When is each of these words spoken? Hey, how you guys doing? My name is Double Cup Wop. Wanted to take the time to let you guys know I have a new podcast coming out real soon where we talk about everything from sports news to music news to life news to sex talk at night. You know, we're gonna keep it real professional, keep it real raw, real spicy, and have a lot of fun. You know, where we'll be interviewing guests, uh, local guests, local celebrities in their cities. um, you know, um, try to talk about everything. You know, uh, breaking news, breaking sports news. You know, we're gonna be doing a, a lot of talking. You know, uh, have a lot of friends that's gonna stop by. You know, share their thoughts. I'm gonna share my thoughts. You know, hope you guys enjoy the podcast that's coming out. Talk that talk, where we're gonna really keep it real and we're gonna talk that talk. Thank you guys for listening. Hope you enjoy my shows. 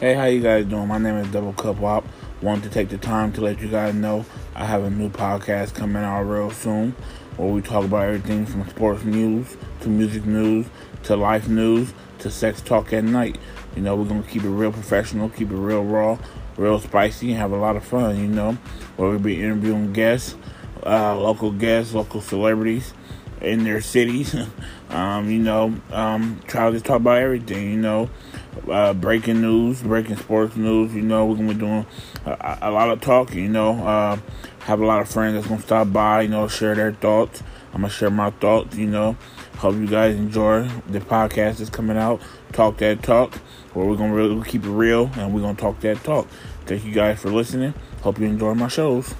Hey, 0.00 0.14
how 0.14 0.24
you 0.24 0.40
guys 0.40 0.66
doing? 0.66 0.88
My 0.88 0.98
name 0.98 1.14
is 1.18 1.28
Double 1.28 1.52
Cup 1.52 1.76
Wop. 1.76 2.04
Wanted 2.42 2.64
to 2.64 2.70
take 2.70 2.88
the 2.88 2.98
time 2.98 3.32
to 3.34 3.40
let 3.40 3.60
you 3.60 3.68
guys 3.68 3.94
know 3.94 4.26
I 4.52 4.64
have 4.64 4.82
a 4.82 4.90
new 4.90 5.08
podcast 5.08 5.74
coming 5.74 6.02
out 6.02 6.24
real 6.24 6.50
soon 6.50 6.96
where 7.36 7.48
we 7.48 7.62
talk 7.62 7.84
about 7.84 8.06
everything 8.06 8.44
from 8.44 8.68
sports 8.68 9.04
news 9.04 9.56
to 9.82 9.88
music 9.88 10.26
news 10.26 10.66
to 11.04 11.14
life 11.14 11.46
news 11.46 11.94
to 12.18 12.30
sex 12.30 12.60
talk 12.60 12.92
at 12.92 13.04
night. 13.04 13.38
You 13.76 13.82
know, 13.82 13.94
we're 13.94 14.06
gonna 14.06 14.24
keep 14.24 14.42
it 14.42 14.48
real 14.48 14.72
professional, 14.72 15.28
keep 15.28 15.52
it 15.52 15.56
real 15.56 15.84
raw, 15.84 16.18
real 16.56 16.80
spicy, 16.80 17.30
and 17.30 17.38
have 17.38 17.52
a 17.52 17.56
lot 17.56 17.76
of 17.76 17.84
fun. 17.84 18.18
You 18.18 18.26
know, 18.26 18.58
where 18.96 19.10
we'll 19.10 19.20
be 19.20 19.40
interviewing 19.40 19.92
guests, 19.92 20.34
uh, 20.84 21.16
local 21.16 21.52
guests, 21.52 21.94
local 21.94 22.20
celebrities 22.20 22.92
in 23.40 23.62
their 23.62 23.80
cities. 23.80 24.34
um, 24.90 25.30
you 25.30 25.38
know, 25.38 25.72
um, 25.92 26.40
try 26.48 26.68
to 26.70 26.80
talk 26.80 26.96
about 26.96 27.18
everything. 27.18 27.70
You 27.70 27.80
know, 27.80 28.10
uh, 28.68 28.94
breaking 28.94 29.40
news, 29.40 29.82
breaking 29.82 30.16
sports 30.16 30.56
news. 30.56 30.94
You 30.94 31.02
know, 31.02 31.26
we're 31.26 31.36
gonna 31.36 31.54
be 31.54 31.60
doing 31.60 31.86
a, 32.26 32.58
a 32.62 32.70
lot 32.70 32.90
of 32.90 33.00
talking. 33.00 33.38
You 33.38 33.48
know, 33.48 33.84
uh, 33.86 34.18
have 34.60 34.80
a 34.80 34.86
lot 34.86 35.00
of 35.00 35.08
friends 35.08 35.34
that's 35.34 35.46
gonna 35.46 35.62
stop 35.62 35.92
by. 35.92 36.22
You 36.22 36.28
know, 36.28 36.48
share 36.48 36.74
their 36.74 36.92
thoughts. 36.92 37.42
I'm 37.72 37.80
gonna 37.82 37.90
share 37.90 38.10
my 38.10 38.30
thoughts. 38.30 38.76
You 38.76 38.86
know, 38.86 39.16
hope 39.58 39.76
you 39.76 39.86
guys 39.86 40.16
enjoy 40.16 40.68
the 40.88 41.00
podcast 41.00 41.58
that's 41.58 41.70
coming 41.70 41.96
out. 41.96 42.20
Talk 42.52 42.78
that 42.78 43.02
talk, 43.02 43.34
where 43.72 43.86
we're 43.86 43.96
gonna 43.96 44.14
really 44.14 44.42
keep 44.48 44.64
it 44.64 44.70
real 44.70 45.10
and 45.16 45.34
we're 45.34 45.40
gonna 45.40 45.56
talk 45.56 45.80
that 45.80 46.02
talk. 46.04 46.28
Thank 46.66 46.84
you 46.84 46.92
guys 46.92 47.20
for 47.20 47.30
listening. 47.30 47.74
Hope 48.02 48.18
you 48.18 48.26
enjoy 48.26 48.54
my 48.54 48.68
shows. 48.68 49.14